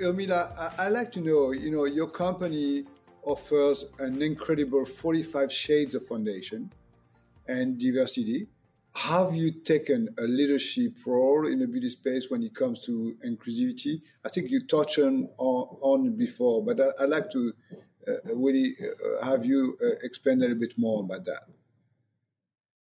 Urmila, 0.00 0.56
I, 0.56 0.86
I 0.86 0.88
like 0.90 1.10
to 1.12 1.20
know, 1.20 1.50
you 1.50 1.72
know, 1.72 1.86
your 1.86 2.08
company 2.08 2.84
offers 3.26 3.84
an 3.98 4.22
incredible 4.22 4.84
45 4.84 5.52
shades 5.52 5.94
of 5.94 6.06
foundation 6.06 6.72
and 7.46 7.78
diversity. 7.78 8.46
Have 8.94 9.34
you 9.34 9.50
taken 9.50 10.14
a 10.18 10.22
leadership 10.22 10.92
role 11.04 11.48
in 11.48 11.58
the 11.58 11.66
beauty 11.66 11.90
space 11.90 12.30
when 12.30 12.42
it 12.44 12.54
comes 12.54 12.80
to 12.86 13.16
inclusivity? 13.26 14.02
I 14.24 14.28
think 14.28 14.50
you 14.50 14.64
touched 14.66 14.98
on, 14.98 15.28
on, 15.36 16.16
before, 16.16 16.64
but 16.64 16.80
I, 16.80 16.90
would 17.00 17.10
like 17.10 17.30
to 17.32 17.52
uh, 18.06 18.34
really 18.34 18.76
uh, 18.80 19.24
have 19.24 19.44
you 19.44 19.76
uh, 19.82 19.96
expand 20.02 20.42
a 20.42 20.46
little 20.46 20.60
bit 20.60 20.74
more 20.76 21.02
about 21.02 21.24
that. 21.24 21.42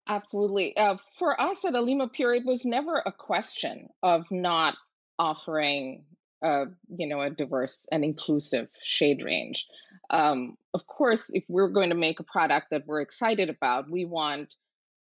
Absolutely. 0.07 0.75
Uh, 0.75 0.97
for 1.17 1.39
us 1.39 1.63
at 1.65 1.75
Alima 1.75 2.07
Pure, 2.07 2.35
it 2.35 2.45
was 2.45 2.65
never 2.65 3.01
a 3.05 3.11
question 3.11 3.89
of 4.01 4.25
not 4.31 4.75
offering, 5.19 6.03
uh, 6.43 6.65
you 6.97 7.07
know, 7.07 7.21
a 7.21 7.29
diverse 7.29 7.87
and 7.91 8.03
inclusive 8.03 8.67
shade 8.83 9.21
range. 9.21 9.67
Um, 10.11 10.57
of 10.73 10.85
course, 10.85 11.31
if 11.33 11.43
we're 11.47 11.69
going 11.69 11.89
to 11.89 11.95
make 11.95 12.19
a 12.19 12.23
product 12.23 12.67
that 12.71 12.85
we're 12.85 13.01
excited 13.01 13.49
about, 13.49 13.89
we 13.89 14.05
want 14.05 14.55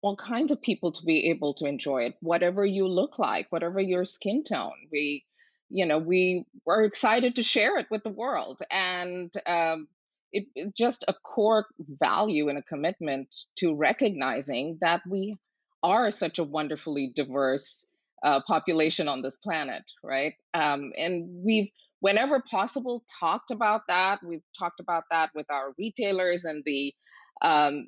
all 0.00 0.16
kinds 0.16 0.50
of 0.50 0.62
people 0.62 0.92
to 0.92 1.04
be 1.04 1.30
able 1.30 1.54
to 1.54 1.66
enjoy 1.66 2.04
it, 2.04 2.16
whatever 2.21 2.64
you 2.64 2.88
look 2.88 3.18
like, 3.18 3.47
whatever 3.50 3.80
your 3.80 4.04
skin 4.04 4.42
tone. 4.42 4.88
We, 4.90 5.25
you 5.68 5.87
know, 5.87 5.99
we 5.99 6.47
are 6.66 6.82
excited 6.82 7.37
to 7.37 7.42
share 7.42 7.78
it 7.78 7.87
with 7.90 8.02
the 8.04 8.11
world, 8.11 8.61
and 8.71 9.32
um, 9.47 9.88
it 10.32 10.47
just 10.76 11.04
a 11.09 11.14
core 11.14 11.66
value 11.78 12.49
and 12.49 12.59
a 12.59 12.62
commitment 12.62 13.35
to 13.56 13.75
recognizing 13.75 14.78
that 14.80 15.02
we 15.06 15.37
are 15.82 16.11
such 16.11 16.38
a 16.38 16.44
wonderfully 16.44 17.12
diverse 17.14 17.87
uh, 18.23 18.40
population 18.47 19.09
on 19.09 19.23
this 19.23 19.37
planet, 19.37 19.92
right? 20.02 20.35
Um, 20.54 20.92
and 20.97 21.44
we've 21.44 21.71
whenever 22.02 22.42
possible 22.50 23.04
talked 23.21 23.52
about 23.52 23.82
that. 23.87 24.18
We've 24.26 24.42
talked 24.59 24.80
about 24.80 25.04
that 25.12 25.30
with 25.35 25.47
our 25.50 25.73
retailers 25.78 26.44
and 26.44 26.62
the 26.66 26.92
um, 27.40 27.87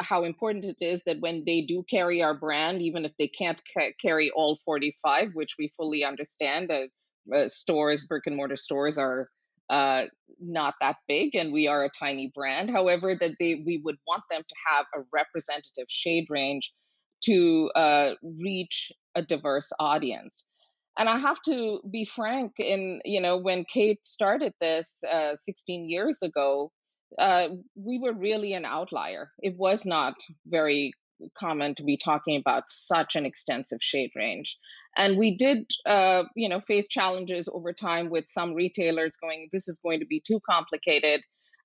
how 0.00 0.24
important 0.24 0.64
it 0.64 0.82
is 0.82 1.02
that 1.04 1.20
when 1.20 1.44
they 1.46 1.60
do 1.62 1.84
carry 1.88 2.22
our 2.22 2.34
brand 2.34 2.82
even 2.82 3.04
if 3.04 3.12
they 3.18 3.28
can't 3.28 3.60
ca- 3.72 3.92
carry 4.00 4.30
all 4.30 4.58
45 4.64 5.30
which 5.34 5.54
we 5.58 5.70
fully 5.76 6.04
understand 6.04 6.70
uh, 6.70 7.34
uh, 7.34 7.48
stores 7.48 8.04
brick 8.04 8.24
and 8.26 8.36
mortar 8.36 8.56
stores 8.56 8.98
are 8.98 9.28
uh, 9.70 10.04
not 10.40 10.74
that 10.80 10.96
big 11.08 11.34
and 11.34 11.52
we 11.52 11.68
are 11.68 11.84
a 11.84 11.90
tiny 11.90 12.32
brand. 12.34 12.70
However 12.70 13.16
that 13.18 13.32
they 13.38 13.62
we 13.64 13.80
would 13.84 13.96
want 14.06 14.24
them 14.30 14.42
to 14.46 14.54
have 14.68 14.86
a 14.94 15.04
representative 15.12 15.86
shade 15.88 16.26
range 16.28 16.72
to 17.24 17.70
uh, 17.74 18.12
reach 18.22 18.92
a 19.14 19.22
diverse 19.22 19.70
audience 19.78 20.44
and 20.98 21.08
I 21.08 21.18
have 21.18 21.40
to 21.42 21.80
be 21.90 22.04
frank. 22.04 22.54
In 22.58 23.00
you 23.04 23.20
know, 23.20 23.36
when 23.36 23.64
Kate 23.64 24.04
started 24.04 24.52
this 24.60 25.02
uh, 25.10 25.36
16 25.36 25.88
years 25.88 26.22
ago, 26.22 26.70
uh, 27.18 27.48
we 27.74 27.98
were 27.98 28.12
really 28.12 28.52
an 28.54 28.64
outlier. 28.64 29.30
It 29.40 29.56
was 29.56 29.84
not 29.86 30.14
very 30.46 30.92
common 31.38 31.74
to 31.76 31.84
be 31.84 31.96
talking 31.96 32.36
about 32.36 32.64
such 32.68 33.14
an 33.14 33.24
extensive 33.24 33.78
shade 33.80 34.10
range, 34.16 34.58
and 34.96 35.18
we 35.18 35.36
did, 35.36 35.70
uh, 35.86 36.24
you 36.36 36.48
know, 36.48 36.60
face 36.60 36.88
challenges 36.88 37.48
over 37.52 37.72
time 37.72 38.10
with 38.10 38.28
some 38.28 38.54
retailers 38.54 39.16
going, 39.16 39.48
"This 39.52 39.68
is 39.68 39.78
going 39.78 40.00
to 40.00 40.06
be 40.06 40.20
too 40.20 40.40
complicated 40.48 41.22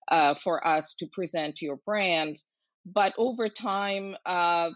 uh, 0.10 0.36
for 0.36 0.66
us 0.66 0.96
to 0.96 1.08
present 1.08 1.62
your 1.62 1.78
brand." 1.86 2.38
But 2.86 3.14
over 3.18 3.50
time, 3.50 4.16
uh, 4.26 4.70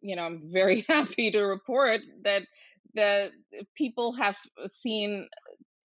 you 0.00 0.16
know, 0.16 0.22
I'm 0.22 0.50
very 0.52 0.84
happy 0.88 1.30
to 1.30 1.42
report 1.42 2.00
that 2.24 2.42
the 2.94 3.30
people 3.76 4.12
have 4.12 4.36
seen 4.66 5.28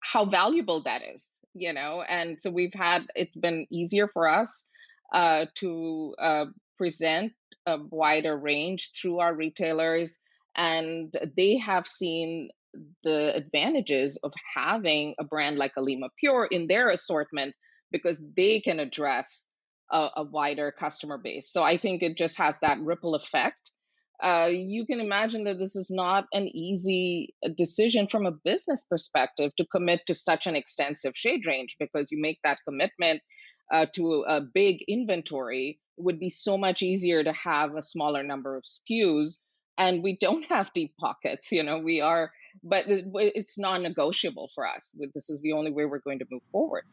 how 0.00 0.24
valuable 0.24 0.82
that 0.82 1.02
is 1.14 1.38
you 1.54 1.72
know 1.72 2.02
and 2.08 2.40
so 2.40 2.50
we've 2.50 2.74
had 2.74 3.02
it's 3.14 3.36
been 3.36 3.66
easier 3.70 4.08
for 4.08 4.28
us 4.28 4.66
uh, 5.14 5.44
to 5.54 6.14
uh, 6.18 6.46
present 6.78 7.32
a 7.66 7.76
wider 7.90 8.36
range 8.36 8.90
through 9.00 9.18
our 9.20 9.34
retailers 9.34 10.20
and 10.56 11.12
they 11.36 11.58
have 11.58 11.86
seen 11.86 12.48
the 13.04 13.34
advantages 13.34 14.18
of 14.22 14.32
having 14.54 15.14
a 15.18 15.24
brand 15.24 15.56
like 15.56 15.72
Alima 15.76 16.08
Pure 16.18 16.48
in 16.50 16.66
their 16.66 16.88
assortment 16.88 17.54
because 17.90 18.22
they 18.36 18.60
can 18.60 18.80
address 18.80 19.48
a, 19.90 20.08
a 20.16 20.22
wider 20.24 20.72
customer 20.72 21.18
base. 21.18 21.52
So 21.52 21.62
I 21.62 21.76
think 21.76 22.02
it 22.02 22.16
just 22.16 22.38
has 22.38 22.56
that 22.62 22.78
ripple 22.80 23.14
effect. 23.14 23.70
Uh, 24.20 24.48
you 24.50 24.86
can 24.86 25.00
imagine 25.00 25.44
that 25.44 25.58
this 25.58 25.74
is 25.74 25.90
not 25.90 26.26
an 26.32 26.46
easy 26.48 27.34
uh, 27.44 27.48
decision 27.56 28.06
from 28.06 28.26
a 28.26 28.30
business 28.30 28.84
perspective 28.84 29.52
to 29.56 29.66
commit 29.66 30.00
to 30.06 30.14
such 30.14 30.46
an 30.46 30.54
extensive 30.54 31.16
shade 31.16 31.46
range 31.46 31.76
because 31.78 32.12
you 32.12 32.20
make 32.20 32.38
that 32.44 32.58
commitment 32.66 33.20
uh, 33.72 33.86
to 33.94 34.24
a 34.28 34.40
big 34.40 34.84
inventory. 34.86 35.80
It 35.98 36.04
would 36.04 36.20
be 36.20 36.30
so 36.30 36.56
much 36.56 36.82
easier 36.82 37.24
to 37.24 37.32
have 37.32 37.74
a 37.74 37.82
smaller 37.82 38.22
number 38.22 38.56
of 38.56 38.64
SKUs 38.64 39.38
and 39.78 40.02
we 40.02 40.16
don't 40.16 40.44
have 40.48 40.72
deep 40.72 40.94
pockets 40.98 41.50
you 41.52 41.62
know 41.62 41.78
we 41.78 42.00
are 42.00 42.30
but 42.62 42.84
it's 42.86 43.58
non-negotiable 43.58 44.50
for 44.54 44.66
us 44.66 44.94
this 45.14 45.30
is 45.30 45.42
the 45.42 45.52
only 45.52 45.70
way 45.70 45.84
we're 45.84 45.98
going 45.98 46.18
to 46.18 46.26
move 46.30 46.42
forward 46.50 46.84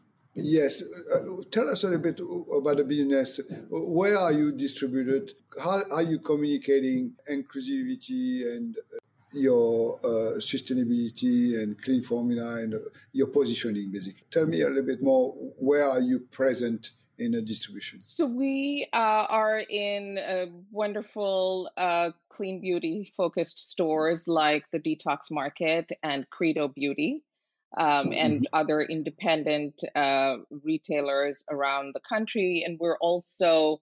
yes. 0.43 0.83
Uh, 1.13 1.19
tell 1.51 1.69
us 1.69 1.83
a 1.83 1.87
little 1.87 2.01
bit 2.01 2.19
about 2.55 2.77
the 2.77 2.83
business. 2.83 3.39
Where 3.69 4.17
are 4.17 4.31
you 4.31 4.51
distributed? 4.51 5.33
How 5.61 5.81
are 5.91 6.01
you 6.01 6.19
communicating 6.19 7.13
inclusivity 7.29 8.47
and 8.55 8.77
uh, 8.77 8.97
your 9.33 9.99
uh, 10.03 10.39
sustainability 10.39 11.61
and 11.61 11.81
clean 11.81 12.01
formula 12.01 12.55
and 12.61 12.75
uh, 12.75 12.79
your 13.11 13.27
positioning 13.27 13.91
basically? 13.91 14.23
Tell 14.31 14.45
me 14.45 14.61
a 14.61 14.67
little 14.67 14.83
bit 14.83 15.01
more. 15.01 15.33
Where 15.57 15.87
are 15.87 16.01
you 16.01 16.19
present 16.19 16.91
in 17.19 17.35
a 17.35 17.41
distribution? 17.41 18.01
So 18.01 18.25
we 18.25 18.87
uh, 18.93 19.25
are 19.29 19.59
in 19.59 20.17
uh, 20.17 20.45
wonderful 20.71 21.69
uh, 21.77 22.11
clean 22.29 22.61
beauty 22.61 23.13
focused 23.15 23.69
stores 23.69 24.27
like 24.27 24.65
the 24.71 24.79
Detox 24.79 25.31
Market 25.31 25.91
and 26.01 26.29
Credo 26.29 26.67
Beauty. 26.67 27.23
Um, 27.77 27.85
mm-hmm. 27.85 28.13
and 28.13 28.47
other 28.51 28.81
independent 28.81 29.79
uh, 29.95 30.37
retailers 30.63 31.45
around 31.51 31.93
the 31.93 32.01
country. 32.09 32.63
And 32.65 32.79
we're 32.79 32.97
also 32.97 33.79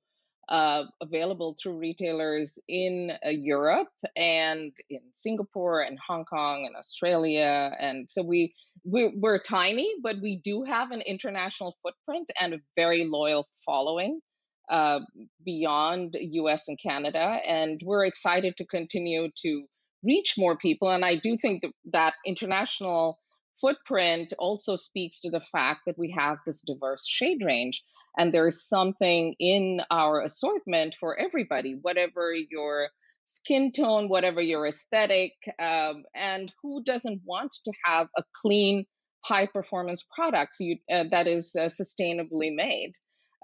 uh, 0.50 0.84
available 1.02 1.56
to 1.62 1.72
retailers 1.72 2.58
in 2.68 3.12
uh, 3.26 3.30
Europe 3.30 3.90
and 4.16 4.72
in 4.90 5.02
Singapore 5.14 5.82
and 5.82 6.00
Hong 6.00 6.26
Kong 6.26 6.66
and 6.66 6.76
Australia. 6.76 7.72
And 7.80 8.10
so 8.10 8.24
we 8.24 8.54
we're, 8.86 9.12
we're, 9.14 9.40
tiny, 9.40 9.92
but 10.02 10.16
we 10.22 10.40
do 10.42 10.64
have 10.64 10.92
an 10.92 11.02
international 11.02 11.76
footprint 11.84 12.32
and 12.40 12.54
a 12.54 12.60
very 12.78 13.06
loyal 13.06 13.46
following 13.66 14.22
uh, 14.70 15.00
beyond 15.44 16.16
U.S. 16.20 16.70
and 16.70 16.80
Canada. 16.82 17.40
And 17.46 17.82
we're 17.84 18.06
excited 18.06 18.56
to 18.58 18.66
continue 18.66 19.30
to 19.44 19.66
reach 20.04 20.36
more 20.38 20.56
people. 20.56 20.90
And 20.90 21.04
I 21.04 21.16
do 21.16 21.36
think 21.36 21.64
that, 21.64 21.72
that 21.92 22.14
international 22.26 23.18
footprint 23.60 24.34
also 24.40 24.76
speaks 24.76 25.22
to 25.22 25.30
the 25.30 25.42
fact 25.42 25.82
that 25.86 25.98
we 25.98 26.16
have 26.18 26.38
this 26.46 26.62
diverse 26.62 27.08
shade 27.08 27.42
range 27.44 27.84
and 28.18 28.34
there's 28.34 28.68
something 28.68 29.36
in 29.40 29.82
our 29.92 30.22
assortment 30.22 30.96
for 30.96 31.18
everybody, 31.18 31.78
whatever 31.82 32.34
your 32.34 32.90
skin 33.26 33.72
tone, 33.72 34.10
whatever 34.10 34.42
your 34.42 34.66
aesthetic, 34.66 35.34
um, 35.60 36.04
and 36.16 36.52
who 36.62 36.84
doesn't 36.84 37.22
want 37.26 37.52
to 37.66 37.72
have 37.86 38.08
a 38.18 38.24
clean, 38.42 38.86
high 39.24 39.46
performance 39.46 40.06
product 40.16 40.56
you, 40.60 40.78
uh, 40.92 41.04
that 41.12 41.28
is 41.28 41.56
uh, 41.56 41.66
sustainably 41.66 42.54
made. 42.54 42.94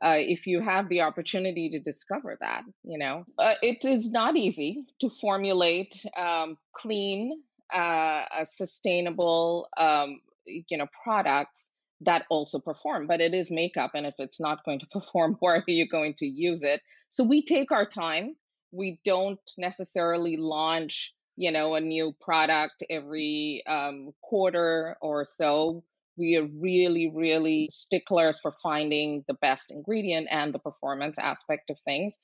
Uh, 0.03 0.15
if 0.17 0.48
you 0.48 0.60
have 0.60 0.89
the 0.89 1.01
opportunity 1.01 1.70
to 1.70 1.79
discover 1.79 2.38
that, 2.41 2.63
you 2.84 2.98
know, 2.98 3.24
uh, 3.38 3.53
it 3.62 3.86
is 3.86 4.12
not 4.12 4.36
easy 4.36 4.86
to 5.00 5.10
formulate 5.10 5.93
um, 6.17 6.58
clean, 6.74 7.41
uh, 7.74 8.46
sustainable, 8.46 9.68
um, 9.77 10.20
you 10.46 10.77
know, 10.77 10.88
products 11.03 11.72
that 12.01 12.25
also 12.30 12.60
perform 12.60 13.08
but 13.08 13.22
it 13.22 13.34
is 13.34 13.50
makeup 13.50 13.92
and 13.94 14.06
if 14.06 14.15
it's 14.18 14.39
not 14.39 14.63
going 14.65 14.80
to 14.80 14.86
perform 14.92 15.38
where 15.39 15.56
are 15.56 15.63
you 15.68 15.88
going 15.88 16.13
to 16.15 16.25
use 16.25 16.63
it? 16.63 16.82
So 17.10 17.24
we 17.24 17.44
take 17.44 17.72
our 17.72 17.86
time. 17.86 18.36
We 18.71 19.00
don't 19.06 19.39
necessarily 19.58 20.36
launch 20.38 21.13
you 21.36 21.52
know 21.52 21.76
a 21.76 21.82
new 21.82 22.13
product 22.21 22.84
every 22.89 23.63
um, 23.67 24.12
quarter 24.21 24.97
or 25.02 25.26
so. 25.26 25.84
We 26.17 26.38
are 26.38 26.47
really 26.60 27.12
really 27.13 27.69
sticklers 27.71 28.39
for 28.39 28.54
finding 28.62 29.24
the 29.28 29.34
best 29.36 29.71
ingredient 29.71 30.28
and 30.30 30.54
the 30.54 30.60
performance 30.60 31.17
aspect 31.17 31.69
of 31.69 31.78
things 31.86 32.19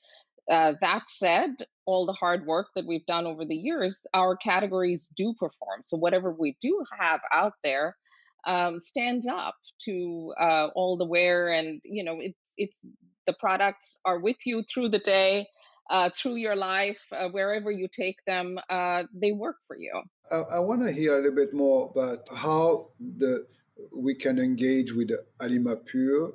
uh, 0.48 0.74
that 0.80 1.02
said 1.08 1.50
all 1.86 2.06
the 2.06 2.12
hard 2.12 2.46
work 2.46 2.68
that 2.76 2.86
we've 2.86 3.06
done 3.06 3.26
over 3.26 3.44
the 3.44 3.56
years 3.56 4.02
our 4.14 4.36
categories 4.36 5.08
do 5.16 5.34
perform 5.38 5.80
so 5.82 5.96
whatever 5.96 6.32
we 6.32 6.56
do 6.60 6.82
have 6.98 7.20
out 7.32 7.54
there 7.64 7.96
um, 8.46 8.80
stands 8.80 9.26
up 9.26 9.56
to 9.84 10.32
uh, 10.40 10.68
all 10.74 10.96
the 10.96 11.04
wear, 11.04 11.48
and 11.48 11.80
you 11.84 12.04
know, 12.04 12.16
it's 12.20 12.54
it's 12.56 12.86
the 13.26 13.34
products 13.34 14.00
are 14.04 14.18
with 14.18 14.36
you 14.44 14.62
through 14.62 14.90
the 14.90 14.98
day. 14.98 15.46
Uh, 15.90 16.08
through 16.16 16.36
your 16.36 16.54
life, 16.54 17.00
uh, 17.10 17.28
wherever 17.30 17.68
you 17.68 17.88
take 17.90 18.14
them, 18.24 18.60
uh, 18.68 19.02
they 19.12 19.32
work 19.32 19.56
for 19.66 19.76
you. 19.76 19.90
I, 20.30 20.36
I 20.36 20.58
want 20.60 20.86
to 20.86 20.92
hear 20.92 21.14
a 21.14 21.16
little 21.16 21.34
bit 21.34 21.52
more 21.52 21.90
about 21.90 22.28
how 22.32 22.90
the 23.00 23.44
we 23.92 24.14
can 24.14 24.38
engage 24.38 24.92
with 24.92 25.10
Alima 25.40 25.74
Pure 25.74 26.34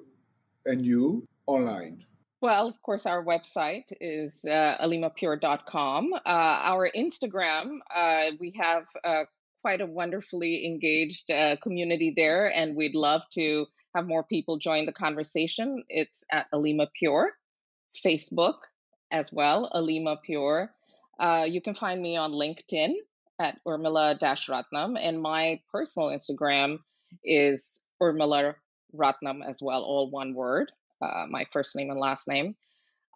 and 0.65 0.85
you 0.85 1.25
online. 1.47 2.03
Well, 2.45 2.67
of 2.67 2.79
course, 2.83 3.07
our 3.07 3.25
website 3.25 3.91
is 3.99 4.45
uh, 4.45 4.77
alimapure.com. 4.79 6.13
Uh, 6.13 6.19
our 6.27 6.87
Instagram, 6.95 7.79
uh, 7.89 8.33
we 8.39 8.53
have 8.61 8.85
uh, 9.03 9.23
quite 9.63 9.81
a 9.81 9.87
wonderfully 9.87 10.63
engaged 10.63 11.31
uh, 11.31 11.55
community 11.63 12.13
there, 12.15 12.45
and 12.55 12.75
we'd 12.75 12.93
love 12.93 13.23
to 13.33 13.65
have 13.95 14.05
more 14.05 14.23
people 14.23 14.59
join 14.59 14.85
the 14.85 14.91
conversation. 14.91 15.83
It's 15.89 16.23
at 16.31 16.45
Alima 16.53 16.85
Pure, 16.93 17.31
Facebook 18.05 18.57
as 19.09 19.33
well, 19.33 19.71
Alima 19.73 20.17
Pure. 20.23 20.69
Uh, 21.19 21.47
you 21.49 21.61
can 21.61 21.73
find 21.73 21.99
me 21.99 22.15
on 22.15 22.31
LinkedIn 22.31 22.93
at 23.41 23.57
Urmila 23.67 24.19
Ratnam, 24.19 24.99
and 25.01 25.19
my 25.19 25.61
personal 25.71 26.09
Instagram 26.09 26.77
is 27.23 27.81
Urmila 27.99 28.53
Ratnam 28.95 29.43
as 29.43 29.63
well, 29.63 29.81
all 29.81 30.11
one 30.11 30.35
word, 30.35 30.71
uh, 31.01 31.25
my 31.29 31.45
first 31.51 31.75
name 31.75 31.89
and 31.89 31.99
last 31.99 32.27
name. 32.27 32.55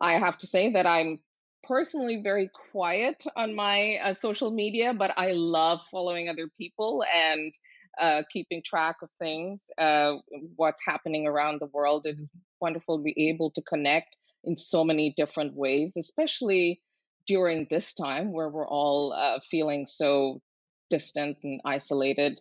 I 0.01 0.17
have 0.17 0.37
to 0.39 0.47
say 0.47 0.73
that 0.73 0.85
I'm 0.85 1.19
personally 1.63 2.21
very 2.23 2.49
quiet 2.71 3.23
on 3.35 3.55
my 3.55 3.99
uh, 4.03 4.13
social 4.13 4.51
media, 4.51 4.93
but 4.93 5.11
I 5.17 5.33
love 5.33 5.81
following 5.91 6.29
other 6.29 6.47
people 6.57 7.03
and 7.13 7.53
uh, 7.99 8.23
keeping 8.31 8.61
track 8.63 8.97
of 9.01 9.09
things, 9.19 9.63
uh, 9.77 10.15
what's 10.55 10.81
happening 10.85 11.27
around 11.27 11.59
the 11.59 11.67
world. 11.67 12.05
It's 12.05 12.23
wonderful 12.61 12.97
to 12.97 13.03
be 13.03 13.29
able 13.29 13.51
to 13.51 13.61
connect 13.61 14.17
in 14.43 14.55
so 14.55 14.83
many 14.83 15.13
different 15.17 15.53
ways, 15.53 15.95
especially 15.97 16.81
during 17.27 17.67
this 17.69 17.93
time 17.93 18.31
where 18.31 18.49
we're 18.49 18.67
all 18.67 19.13
uh, 19.13 19.39
feeling 19.51 19.85
so 19.85 20.41
distant 20.89 21.37
and 21.43 21.61
isolated. 21.65 22.39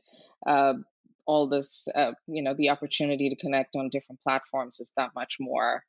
All 1.28 1.46
this, 1.46 1.86
uh, 1.94 2.12
you 2.26 2.42
know, 2.42 2.54
the 2.54 2.70
opportunity 2.70 3.30
to 3.30 3.36
connect 3.36 3.76
on 3.76 3.88
different 3.90 4.20
platforms 4.24 4.80
is 4.80 4.92
that 4.96 5.14
much 5.14 5.36
more 5.38 5.84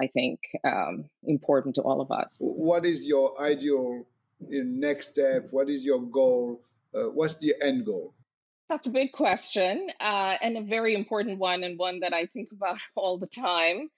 I 0.00 0.06
think, 0.06 0.40
um, 0.64 1.04
important 1.24 1.74
to 1.74 1.82
all 1.82 2.00
of 2.00 2.10
us. 2.10 2.38
What 2.40 2.86
is 2.86 3.04
your 3.04 3.40
ideal 3.40 4.06
next 4.40 5.10
step? 5.10 5.48
What 5.50 5.68
is 5.68 5.84
your 5.84 6.02
goal? 6.02 6.62
Uh, 6.94 7.10
what's 7.10 7.34
the 7.34 7.54
end 7.62 7.86
goal? 7.86 8.14
That's 8.68 8.86
a 8.86 8.90
big 8.90 9.12
question 9.12 9.88
uh, 10.00 10.36
and 10.40 10.56
a 10.56 10.62
very 10.62 10.94
important 10.94 11.38
one, 11.38 11.62
and 11.62 11.78
one 11.78 12.00
that 12.00 12.14
I 12.14 12.26
think 12.26 12.48
about 12.52 12.78
all 12.96 13.18
the 13.18 13.26
time. 13.26 13.90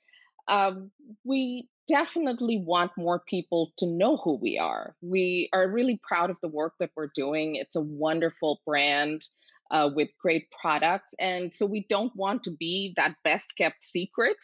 Um, 0.48 0.90
we 1.24 1.68
definitely 1.86 2.58
want 2.58 2.92
more 2.96 3.20
people 3.20 3.72
to 3.78 3.86
know 3.86 4.16
who 4.16 4.38
we 4.40 4.58
are. 4.58 4.94
We 5.00 5.48
are 5.52 5.68
really 5.68 6.00
proud 6.02 6.30
of 6.30 6.36
the 6.42 6.48
work 6.48 6.74
that 6.80 6.90
we're 6.96 7.10
doing. 7.14 7.56
It's 7.56 7.76
a 7.76 7.80
wonderful 7.80 8.60
brand 8.66 9.22
uh, 9.70 9.90
with 9.94 10.08
great 10.20 10.50
products. 10.50 11.14
And 11.18 11.52
so 11.52 11.66
we 11.66 11.86
don't 11.88 12.14
want 12.14 12.44
to 12.44 12.50
be 12.50 12.92
that 12.96 13.14
best 13.24 13.54
kept 13.56 13.82
secret 13.82 14.36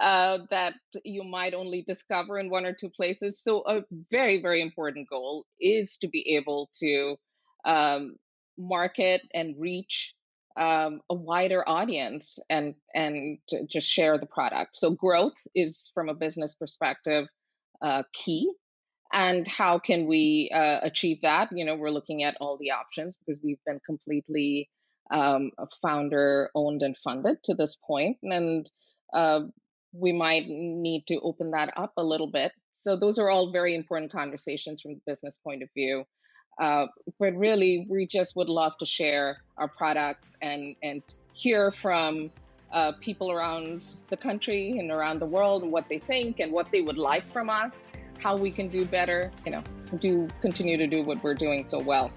uh, 0.00 0.38
that 0.50 0.74
you 1.04 1.22
might 1.22 1.54
only 1.54 1.82
discover 1.82 2.38
in 2.38 2.50
one 2.50 2.64
or 2.64 2.72
two 2.72 2.90
places. 2.90 3.42
So, 3.42 3.62
a 3.66 3.82
very, 4.10 4.40
very 4.40 4.60
important 4.60 5.08
goal 5.08 5.44
is 5.60 5.98
to 5.98 6.08
be 6.08 6.36
able 6.36 6.70
to 6.80 7.16
um, 7.64 8.16
market 8.58 9.22
and 9.34 9.54
reach 9.58 10.14
um, 10.56 11.00
a 11.10 11.14
wider 11.14 11.66
audience 11.68 12.38
and 12.48 12.74
and 12.94 13.38
just 13.68 13.88
share 13.88 14.18
the 14.18 14.26
product. 14.26 14.76
So, 14.76 14.90
growth 14.92 15.36
is 15.54 15.90
from 15.94 16.08
a 16.08 16.14
business 16.14 16.54
perspective 16.54 17.26
uh, 17.82 18.02
key. 18.12 18.50
And 19.12 19.46
how 19.46 19.78
can 19.78 20.06
we 20.06 20.50
uh, 20.54 20.80
achieve 20.82 21.20
that? 21.22 21.50
You 21.52 21.64
know, 21.64 21.74
we're 21.74 21.90
looking 21.90 22.22
at 22.22 22.36
all 22.40 22.56
the 22.56 22.70
options 22.70 23.16
because 23.16 23.40
we've 23.42 23.62
been 23.66 23.80
completely 23.84 24.70
um, 25.10 25.50
founder 25.82 26.50
owned 26.54 26.82
and 26.82 26.96
funded 26.96 27.42
to 27.44 27.54
this 27.54 27.76
point, 27.76 28.16
and 28.22 28.68
uh, 29.12 29.40
we 29.92 30.12
might 30.12 30.44
need 30.48 31.04
to 31.08 31.20
open 31.20 31.50
that 31.50 31.74
up 31.76 31.92
a 31.98 32.02
little 32.02 32.30
bit. 32.30 32.52
So 32.72 32.96
those 32.96 33.18
are 33.18 33.28
all 33.28 33.52
very 33.52 33.74
important 33.74 34.10
conversations 34.10 34.80
from 34.80 34.94
the 34.94 35.00
business 35.06 35.38
point 35.38 35.62
of 35.62 35.68
view. 35.74 36.04
Uh, 36.60 36.86
but 37.18 37.34
really, 37.34 37.86
we 37.90 38.06
just 38.06 38.36
would 38.36 38.48
love 38.48 38.72
to 38.78 38.86
share 38.86 39.38
our 39.56 39.68
products 39.68 40.34
and, 40.40 40.76
and 40.82 41.02
hear 41.32 41.70
from 41.72 42.30
uh, 42.72 42.92
people 43.00 43.30
around 43.30 43.84
the 44.08 44.16
country 44.16 44.78
and 44.78 44.90
around 44.90 45.18
the 45.18 45.26
world 45.26 45.62
and 45.62 45.72
what 45.72 45.88
they 45.88 45.98
think 45.98 46.40
and 46.40 46.52
what 46.52 46.70
they 46.70 46.80
would 46.80 46.98
like 46.98 47.24
from 47.24 47.50
us, 47.50 47.84
how 48.22 48.36
we 48.36 48.50
can 48.52 48.68
do 48.68 48.84
better, 48.84 49.32
you 49.44 49.50
know, 49.50 49.62
do 49.98 50.28
continue 50.40 50.76
to 50.76 50.86
do 50.86 51.02
what 51.02 51.22
we're 51.24 51.34
doing 51.34 51.64
so 51.64 51.78
well. 51.80 52.12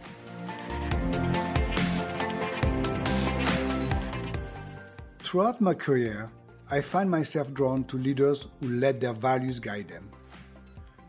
Throughout 5.19 5.59
my 5.59 5.73
career, 5.73 6.29
I 6.69 6.81
find 6.81 7.09
myself 7.09 7.53
drawn 7.53 7.83
to 7.85 7.97
leaders 7.97 8.47
who 8.59 8.69
let 8.69 8.99
their 8.99 9.13
values 9.13 9.59
guide 9.59 9.87
them. 9.87 10.09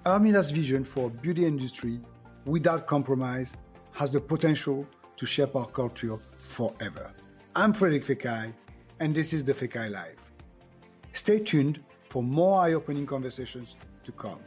Urmila's 0.07 0.51
vision 0.51 0.85
for 0.85 1.11
beauty 1.11 1.45
industry 1.45 2.01
without 2.47 2.87
compromise 2.87 3.53
has 3.93 4.13
the 4.13 4.21
potential 4.21 4.87
to 5.17 5.27
shape 5.27 5.57
our 5.57 5.67
culture 5.67 6.19
forever. 6.39 7.13
I'm 7.55 7.73
Frederic 7.73 8.05
Fekkai, 8.05 8.53
and 9.01 9.15
this 9.15 9.33
is 9.33 9.45
the 9.45 9.53
Fekkai 9.53 9.91
Live. 9.91 10.21
Stay 11.13 11.39
tuned 11.39 11.81
for 12.09 12.23
more 12.23 12.61
eye 12.63 12.73
opening 12.73 13.07
conversations 13.07 13.77
to 14.05 14.13
come. 14.13 14.39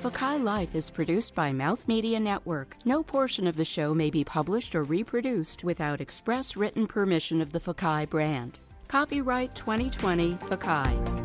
The 0.00 0.10
Fekkai 0.10 0.42
Life 0.42 0.74
is 0.74 0.88
produced 0.88 1.34
by 1.34 1.52
Mouth 1.52 1.86
Media 1.86 2.18
Network. 2.18 2.74
No 2.86 3.02
portion 3.02 3.46
of 3.46 3.56
the 3.56 3.66
show 3.66 3.92
may 3.92 4.08
be 4.08 4.24
published 4.24 4.74
or 4.74 4.82
reproduced 4.82 5.62
without 5.62 6.00
express 6.00 6.56
written 6.56 6.86
permission 6.86 7.42
of 7.42 7.52
the 7.52 7.60
Fekkai 7.60 8.08
brand. 8.08 8.60
Copyright 8.88 9.54
2020 9.54 10.36
Fekkai. 10.36 11.19